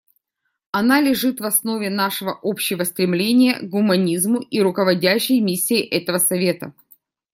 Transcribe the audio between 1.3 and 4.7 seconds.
в основе нашего общего стремления к гуманизму и